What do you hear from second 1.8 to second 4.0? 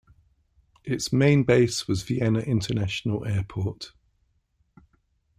was Vienna International Airport.